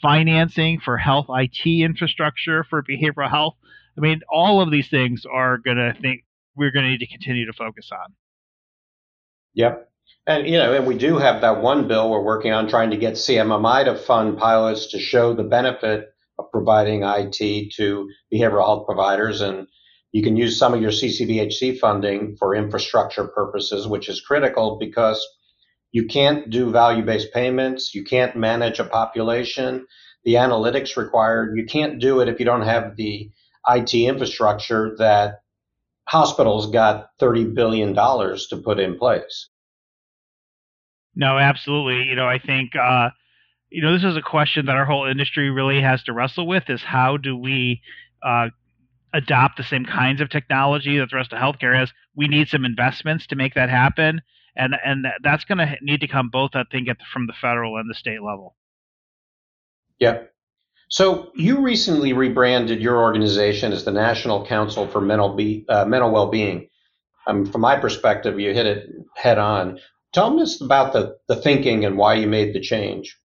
financing 0.00 0.78
for 0.78 0.96
health 0.96 1.26
IT 1.28 1.66
infrastructure 1.66 2.64
for 2.64 2.82
behavioral 2.82 3.30
health. 3.30 3.54
I 3.96 4.00
mean, 4.00 4.20
all 4.30 4.60
of 4.60 4.70
these 4.70 4.88
things 4.88 5.24
are 5.30 5.58
going 5.58 5.78
to 5.78 5.94
think 6.00 6.24
we're 6.54 6.70
going 6.70 6.84
to 6.84 6.90
need 6.90 7.00
to 7.00 7.06
continue 7.06 7.46
to 7.46 7.52
focus 7.52 7.90
on. 7.92 8.14
Yep. 9.56 9.90
And 10.26 10.46
you 10.46 10.58
know, 10.58 10.74
and 10.74 10.86
we 10.86 10.96
do 10.96 11.16
have 11.18 11.40
that 11.40 11.62
one 11.62 11.88
bill 11.88 12.10
we're 12.10 12.22
working 12.22 12.52
on 12.52 12.68
trying 12.68 12.90
to 12.90 12.96
get 12.96 13.14
CMMI 13.14 13.86
to 13.86 13.96
fund 13.96 14.38
pilots 14.38 14.88
to 14.88 15.00
show 15.00 15.34
the 15.34 15.44
benefit 15.44 16.08
of 16.38 16.50
providing 16.52 17.02
IT 17.02 17.72
to 17.76 18.08
behavioral 18.32 18.64
health 18.64 18.86
providers. 18.86 19.40
And 19.40 19.66
you 20.12 20.22
can 20.22 20.36
use 20.36 20.58
some 20.58 20.74
of 20.74 20.82
your 20.82 20.90
CCBHC 20.90 21.78
funding 21.78 22.36
for 22.36 22.54
infrastructure 22.54 23.26
purposes, 23.28 23.86
which 23.88 24.08
is 24.08 24.20
critical 24.20 24.76
because 24.78 25.26
you 25.90 26.06
can't 26.06 26.50
do 26.50 26.70
value 26.70 27.04
based 27.04 27.32
payments, 27.32 27.94
you 27.94 28.04
can't 28.04 28.36
manage 28.36 28.78
a 28.78 28.84
population, 28.84 29.86
the 30.24 30.34
analytics 30.34 30.96
required, 30.96 31.56
you 31.56 31.64
can't 31.64 31.98
do 31.98 32.20
it 32.20 32.28
if 32.28 32.38
you 32.38 32.44
don't 32.44 32.62
have 32.62 32.96
the 32.96 33.30
IT 33.68 33.94
infrastructure 33.94 34.94
that 34.98 35.40
hospitals 36.06 36.70
got 36.70 37.10
$30 37.20 37.54
billion 37.54 37.94
to 37.94 38.62
put 38.64 38.78
in 38.78 38.98
place. 38.98 39.48
No, 41.14 41.38
absolutely. 41.38 42.04
You 42.04 42.14
know, 42.14 42.26
I 42.26 42.38
think, 42.38 42.76
uh, 42.76 43.10
you 43.70 43.82
know, 43.82 43.92
this 43.92 44.04
is 44.04 44.16
a 44.16 44.22
question 44.22 44.66
that 44.66 44.76
our 44.76 44.84
whole 44.84 45.06
industry 45.06 45.50
really 45.50 45.80
has 45.80 46.02
to 46.04 46.12
wrestle 46.12 46.46
with 46.46 46.64
is 46.68 46.82
how 46.82 47.16
do 47.16 47.36
we 47.36 47.80
uh, 48.22 48.48
adopt 49.12 49.56
the 49.56 49.64
same 49.64 49.84
kinds 49.84 50.20
of 50.20 50.28
technology 50.28 50.98
that 50.98 51.10
the 51.10 51.16
rest 51.16 51.32
of 51.32 51.38
healthcare 51.38 51.76
has? 51.76 51.90
We 52.14 52.28
need 52.28 52.48
some 52.48 52.64
investments 52.64 53.26
to 53.28 53.36
make 53.36 53.54
that 53.54 53.70
happen. 53.70 54.20
And, 54.54 54.74
and 54.84 55.06
that's 55.22 55.44
going 55.44 55.58
to 55.58 55.76
need 55.82 56.00
to 56.00 56.08
come 56.08 56.30
both, 56.30 56.50
I 56.54 56.64
think, 56.70 56.88
at 56.88 56.98
the, 56.98 57.04
from 57.12 57.26
the 57.26 57.34
federal 57.40 57.76
and 57.78 57.90
the 57.90 57.94
state 57.94 58.22
level. 58.22 58.56
Yep. 59.98 60.32
So 60.88 61.32
you 61.34 61.60
recently 61.60 62.12
rebranded 62.12 62.80
your 62.80 63.00
organization 63.00 63.72
as 63.72 63.84
the 63.84 63.90
National 63.90 64.46
Council 64.46 64.86
for 64.86 65.00
Mental 65.00 65.34
Be- 65.34 65.64
uh, 65.68 65.84
Mental 65.84 66.10
Wellbeing. 66.10 66.68
Um, 67.26 67.44
from 67.50 67.60
my 67.60 67.76
perspective, 67.76 68.38
you 68.38 68.54
hit 68.54 68.66
it 68.66 68.90
head 69.16 69.38
on. 69.38 69.80
Tell 70.12 70.38
us 70.40 70.60
about 70.60 70.92
the, 70.92 71.16
the 71.26 71.36
thinking 71.36 71.84
and 71.84 71.98
why 71.98 72.14
you 72.14 72.28
made 72.28 72.54
the 72.54 72.60
change. 72.60 73.18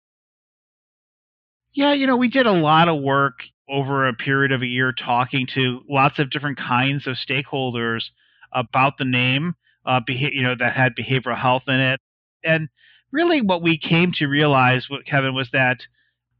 Yeah, 1.74 1.94
you 1.94 2.08
know, 2.08 2.18
we 2.18 2.28
did 2.28 2.48
a 2.48 2.52
lot 2.52 2.90
of 2.90 3.02
work 3.02 3.44
over 3.70 4.08
a 4.08 4.14
period 4.14 4.52
of 4.52 4.62
a 4.62 4.68
year 4.68 4.92
talking 4.92 5.48
to 5.54 5.82
lots 5.88 6.20
of 6.20 6.30
different 6.32 6.58
kinds 6.58 7.08
of 7.08 7.16
stakeholders 7.16 8.06
about 8.52 8.98
the 8.98 9.06
name, 9.06 9.56
uh, 9.86 10.02
beha- 10.06 10.34
you 10.34 10.44
know, 10.44 10.56
that 10.58 10.74
had 10.74 10.96
behavioral 10.96 11.38
health 11.38 11.64
in 11.68 11.80
it. 11.80 12.00
And 12.44 12.68
really 13.12 13.42
what 13.42 13.62
we 13.62 13.78
came 13.78 14.12
to 14.14 14.28
realize, 14.28 14.88
Kevin, 15.06 15.34
was 15.34 15.50
that 15.54 15.78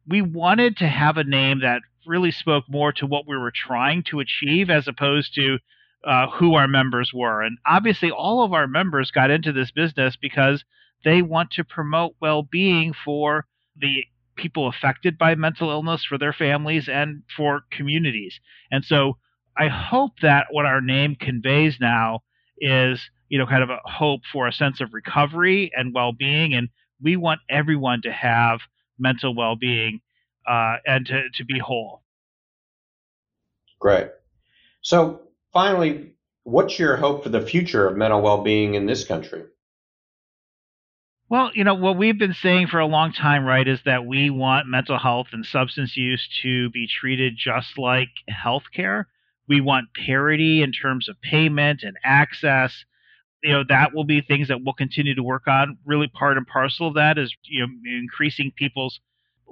we 0.08 0.22
wanted 0.22 0.78
to 0.78 0.88
have 0.88 1.18
a 1.18 1.24
name 1.24 1.62
that 1.62 1.82
really 2.06 2.32
spoke 2.32 2.66
more 2.68 2.92
to 2.94 3.06
what 3.06 3.28
we 3.28 3.38
were 3.38 3.54
trying 3.54 4.04
to 4.04 4.20
achieve 4.20 4.70
as 4.70 4.88
opposed 4.88 5.34
to 5.36 5.60
uh, 6.04 6.28
who 6.30 6.56
our 6.56 6.68
members 6.68 7.12
were. 7.14 7.42
And 7.42 7.58
obviously, 7.66 8.10
all 8.12 8.44
of 8.44 8.54
our 8.54 8.68
members 8.68 9.12
got 9.12 9.30
into 9.30 9.52
this 9.52 9.72
business 9.72 10.16
because 10.20 10.64
they 11.04 11.22
want 11.22 11.52
to 11.52 11.64
promote 11.64 12.16
well 12.22 12.44
being 12.44 12.94
for 13.06 13.46
the 13.78 14.04
people 14.36 14.68
affected 14.68 15.18
by 15.18 15.36
mental 15.36 15.70
illness, 15.70 16.04
for 16.04 16.18
their 16.18 16.34
families, 16.34 16.90
and 16.90 17.24
for 17.36 17.62
communities. 17.72 18.40
And 18.72 18.84
so 18.84 19.18
I 19.58 19.68
hope 19.68 20.14
that 20.22 20.48
what 20.52 20.66
our 20.66 20.82
name 20.82 21.16
conveys 21.16 21.78
now 21.80 22.22
is, 22.58 23.10
you 23.30 23.38
know, 23.38 23.46
kind 23.46 23.64
of 23.64 23.70
a 23.70 23.80
hope 23.86 24.22
for 24.32 24.48
a 24.48 24.54
sense 24.54 24.82
of 24.82 24.94
recovery 24.94 25.72
and 25.76 25.94
well 25.94 26.14
being. 26.14 26.54
And 26.54 26.70
we 27.02 27.16
want 27.16 27.42
everyone 27.50 28.02
to 28.04 28.12
have 28.12 28.62
mental 29.02 29.36
well 29.36 29.56
being 29.56 30.02
uh, 30.48 30.78
and 30.86 31.06
to, 31.08 31.24
to 31.36 31.46
be 31.46 31.60
whole. 31.60 32.02
Great. 33.80 34.10
So, 34.82 35.22
finally, 35.52 36.14
what's 36.44 36.78
your 36.80 36.98
hope 36.98 37.24
for 37.24 37.30
the 37.30 37.42
future 37.42 37.88
of 37.88 37.98
mental 37.98 38.22
well 38.22 38.44
being 38.44 38.76
in 38.76 38.86
this 38.86 39.04
country? 39.04 39.44
Well, 41.30 41.52
you 41.54 41.64
know, 41.64 41.76
what 41.76 41.98
we've 41.98 42.20
been 42.20 42.34
saying 42.34 42.68
for 42.68 42.80
a 42.80 42.86
long 42.86 43.14
time, 43.14 43.46
right, 43.46 43.66
is 43.66 43.80
that 43.86 44.06
we 44.06 44.30
want 44.30 44.68
mental 44.68 45.00
health 45.00 45.28
and 45.32 45.46
substance 45.46 45.96
use 45.96 46.28
to 46.44 46.70
be 46.72 46.88
treated 46.88 47.38
just 47.38 47.78
like 47.78 48.10
healthcare. 48.30 49.06
We 49.48 49.62
want 49.62 49.94
parity 49.94 50.62
in 50.62 50.74
terms 50.74 51.08
of 51.08 51.22
payment 51.22 51.84
and 51.84 51.96
access. 52.04 52.84
You 53.44 53.54
know, 53.54 53.64
that 53.70 53.94
will 53.94 54.04
be 54.04 54.22
things 54.22 54.50
that 54.50 54.64
we'll 54.64 54.74
continue 54.74 55.16
to 55.16 55.24
work 55.24 55.48
on. 55.48 55.78
Really, 55.86 56.08
part 56.08 56.38
and 56.38 56.46
parcel 56.46 56.88
of 56.88 56.94
that 56.96 57.18
is, 57.18 57.36
you 57.44 57.66
know, 57.66 57.74
increasing 57.86 58.52
people's 58.56 59.00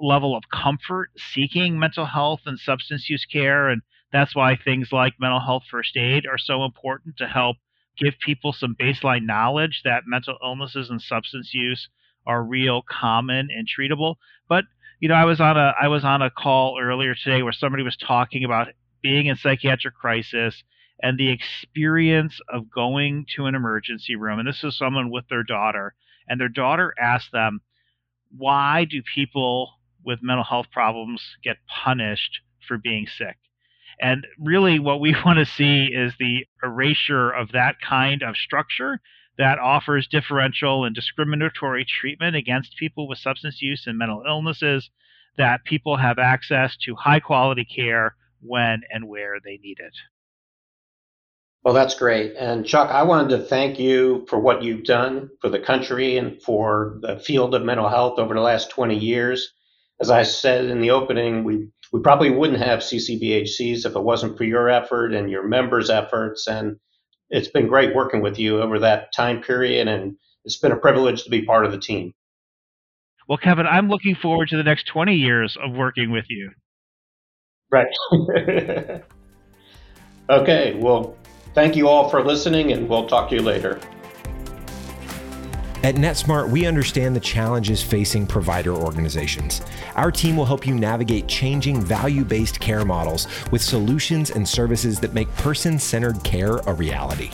level 0.00 0.36
of 0.36 0.44
comfort 0.52 1.10
seeking 1.34 1.78
mental 1.78 2.06
health 2.06 2.40
and 2.46 2.58
substance 2.58 3.10
use 3.10 3.26
care. 3.30 3.68
And 3.68 3.82
that's 4.12 4.34
why 4.34 4.56
things 4.56 4.92
like 4.92 5.14
mental 5.20 5.40
health 5.40 5.64
first 5.70 5.96
aid 5.96 6.24
are 6.26 6.38
so 6.38 6.64
important 6.64 7.16
to 7.18 7.26
help 7.26 7.56
give 7.98 8.14
people 8.24 8.52
some 8.52 8.76
baseline 8.80 9.26
knowledge 9.26 9.82
that 9.84 10.04
mental 10.06 10.38
illnesses 10.42 10.88
and 10.90 11.02
substance 11.02 11.52
use 11.52 11.88
are 12.26 12.42
real, 12.42 12.82
common, 12.82 13.48
and 13.54 13.68
treatable. 13.68 14.16
But 14.48 14.64
you 15.00 15.08
know, 15.08 15.14
I 15.14 15.24
was 15.24 15.40
on 15.40 15.56
a 15.56 15.74
I 15.80 15.88
was 15.88 16.04
on 16.04 16.22
a 16.22 16.30
call 16.30 16.78
earlier 16.80 17.14
today 17.14 17.42
where 17.42 17.52
somebody 17.52 17.82
was 17.82 17.96
talking 17.96 18.44
about 18.44 18.68
being 19.02 19.26
in 19.26 19.36
psychiatric 19.36 19.94
crisis 19.94 20.62
and 21.02 21.18
the 21.18 21.30
experience 21.30 22.38
of 22.48 22.70
going 22.70 23.26
to 23.36 23.46
an 23.46 23.54
emergency 23.54 24.16
room. 24.16 24.38
And 24.38 24.48
this 24.48 24.64
is 24.64 24.76
someone 24.76 25.10
with 25.10 25.28
their 25.28 25.42
daughter, 25.42 25.94
and 26.28 26.40
their 26.40 26.48
daughter 26.48 26.94
asked 26.98 27.32
them, 27.32 27.60
"Why 28.30 28.84
do 28.84 29.02
people 29.02 29.80
with 30.04 30.22
mental 30.22 30.44
health 30.44 30.70
problems 30.70 31.36
get 31.42 31.58
punished 31.66 32.40
for 32.66 32.78
being 32.78 33.06
sick?" 33.06 33.38
And 34.00 34.26
really, 34.38 34.78
what 34.78 35.00
we 35.00 35.14
want 35.24 35.38
to 35.38 35.46
see 35.46 35.86
is 35.86 36.14
the 36.18 36.46
erasure 36.62 37.30
of 37.30 37.52
that 37.52 37.80
kind 37.80 38.22
of 38.22 38.36
structure 38.36 39.00
that 39.38 39.58
offers 39.58 40.06
differential 40.06 40.84
and 40.84 40.94
discriminatory 40.94 41.84
treatment 41.84 42.36
against 42.36 42.76
people 42.76 43.08
with 43.08 43.18
substance 43.18 43.62
use 43.62 43.86
and 43.86 43.96
mental 43.96 44.22
illnesses, 44.26 44.90
that 45.38 45.64
people 45.64 45.96
have 45.96 46.18
access 46.18 46.76
to 46.76 46.94
high 46.94 47.20
quality 47.20 47.64
care 47.64 48.16
when 48.40 48.82
and 48.90 49.08
where 49.08 49.38
they 49.42 49.58
need 49.62 49.78
it. 49.78 49.94
Well, 51.62 51.74
that's 51.74 51.94
great. 51.94 52.34
And 52.38 52.64
Chuck, 52.64 52.88
I 52.90 53.02
wanted 53.02 53.36
to 53.36 53.44
thank 53.44 53.78
you 53.78 54.24
for 54.28 54.38
what 54.38 54.62
you've 54.62 54.84
done 54.84 55.28
for 55.40 55.50
the 55.50 55.58
country 55.58 56.16
and 56.16 56.40
for 56.42 56.98
the 57.02 57.18
field 57.18 57.54
of 57.54 57.62
mental 57.62 57.88
health 57.88 58.18
over 58.18 58.32
the 58.32 58.40
last 58.40 58.70
20 58.70 58.96
years. 58.96 59.52
As 60.00 60.10
I 60.10 60.22
said 60.22 60.64
in 60.64 60.80
the 60.80 60.92
opening, 60.92 61.44
we 61.44 61.68
we 61.92 62.00
probably 62.00 62.30
wouldn't 62.30 62.62
have 62.62 62.80
CCBHCs 62.80 63.84
if 63.84 63.96
it 63.96 64.02
wasn't 64.02 64.38
for 64.38 64.44
your 64.44 64.70
effort 64.70 65.12
and 65.12 65.30
your 65.30 65.46
members' 65.46 65.90
efforts. 65.90 66.46
And 66.46 66.76
it's 67.28 67.48
been 67.48 67.66
great 67.66 67.94
working 67.94 68.22
with 68.22 68.38
you 68.38 68.62
over 68.62 68.78
that 68.78 69.12
time 69.12 69.42
period, 69.42 69.88
and 69.88 70.16
it's 70.44 70.56
been 70.56 70.72
a 70.72 70.76
privilege 70.76 71.24
to 71.24 71.30
be 71.30 71.42
part 71.42 71.66
of 71.66 71.72
the 71.72 71.78
team. 71.78 72.14
Well, 73.28 73.38
Kevin, 73.38 73.66
I'm 73.66 73.88
looking 73.88 74.14
forward 74.14 74.48
to 74.48 74.56
the 74.56 74.62
next 74.62 74.86
20 74.86 75.14
years 75.14 75.56
of 75.62 75.72
working 75.72 76.10
with 76.10 76.26
you. 76.28 76.52
Right. 77.70 77.86
okay. 80.30 80.74
Well, 80.74 81.16
thank 81.54 81.76
you 81.76 81.88
all 81.88 82.08
for 82.08 82.22
listening, 82.24 82.72
and 82.72 82.88
we'll 82.88 83.06
talk 83.06 83.28
to 83.30 83.36
you 83.36 83.42
later. 83.42 83.80
At 85.82 85.94
NetSmart, 85.94 86.50
we 86.50 86.66
understand 86.66 87.16
the 87.16 87.20
challenges 87.20 87.82
facing 87.82 88.26
provider 88.26 88.74
organizations. 88.74 89.62
Our 89.96 90.12
team 90.12 90.36
will 90.36 90.44
help 90.44 90.66
you 90.66 90.74
navigate 90.74 91.26
changing 91.26 91.80
value 91.80 92.22
based 92.22 92.60
care 92.60 92.84
models 92.84 93.26
with 93.50 93.62
solutions 93.62 94.28
and 94.28 94.46
services 94.46 95.00
that 95.00 95.14
make 95.14 95.34
person 95.36 95.78
centered 95.78 96.22
care 96.22 96.56
a 96.66 96.74
reality. 96.74 97.30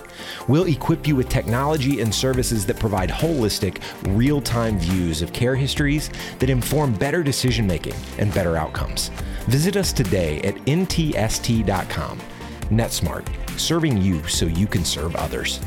We'll 0.46 0.68
equip 0.68 1.08
you 1.08 1.16
with 1.16 1.28
technology 1.28 2.00
and 2.00 2.14
services 2.14 2.64
that 2.66 2.78
provide 2.78 3.10
holistic, 3.10 3.82
real 4.16 4.40
time 4.40 4.78
views 4.78 5.22
of 5.22 5.32
care 5.32 5.56
histories 5.56 6.08
that 6.38 6.48
inform 6.48 6.94
better 6.94 7.24
decision 7.24 7.66
making 7.66 7.94
and 8.18 8.32
better 8.32 8.56
outcomes. 8.56 9.08
Visit 9.48 9.76
us 9.76 9.92
today 9.92 10.40
at 10.42 10.54
ntst.com. 10.66 12.20
NetSmart, 12.70 13.26
serving 13.58 13.98
you 13.98 14.26
so 14.28 14.46
you 14.46 14.66
can 14.66 14.84
serve 14.84 15.16
others. 15.16 15.60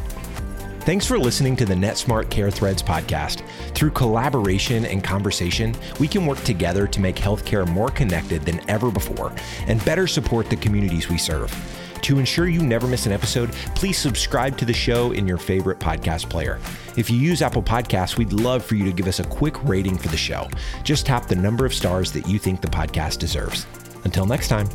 Thanks 0.82 1.06
for 1.06 1.20
listening 1.20 1.56
to 1.58 1.66
the 1.66 1.76
NetSmart 1.76 2.32
Care 2.32 2.50
Threads 2.50 2.82
podcast. 2.82 3.46
Through 3.76 3.92
collaboration 3.92 4.86
and 4.86 5.04
conversation, 5.04 5.76
we 6.00 6.08
can 6.08 6.26
work 6.26 6.40
together 6.44 6.88
to 6.88 7.00
make 7.00 7.16
healthcare 7.16 7.68
more 7.68 7.90
connected 7.92 8.42
than 8.44 8.68
ever 8.70 8.90
before 8.90 9.32
and 9.68 9.84
better 9.86 10.08
support 10.08 10.50
the 10.50 10.56
communities 10.56 11.10
we 11.10 11.18
serve. 11.18 11.54
To 12.02 12.18
ensure 12.18 12.48
you 12.48 12.62
never 12.62 12.88
miss 12.88 13.06
an 13.06 13.12
episode, 13.12 13.52
please 13.76 13.98
subscribe 13.98 14.58
to 14.58 14.66
the 14.66 14.74
show 14.74 15.12
in 15.12 15.28
your 15.28 15.38
favorite 15.38 15.80
podcast 15.80 16.30
player. 16.30 16.60
If 16.98 17.10
you 17.10 17.18
use 17.18 17.42
Apple 17.42 17.62
Podcasts, 17.62 18.18
we'd 18.18 18.34
love 18.34 18.66
for 18.66 18.76
you 18.76 18.86
to 18.86 18.92
give 18.92 19.08
us 19.08 19.20
a 19.20 19.26
quick 19.26 19.62
rating 19.66 19.98
for 19.98 20.08
the 20.08 20.18
show. 20.18 20.48
Just 20.84 21.06
tap 21.06 21.28
the 21.28 21.36
number 21.36 21.66
of 21.66 21.74
stars 21.74 22.12
that 22.14 22.28
you 22.28 22.40
think 22.40 22.62
the 22.62 22.68
podcast 22.68 23.20
deserves. 23.20 23.68
Until 24.06 24.26
next 24.26 24.48
time. 24.48 24.68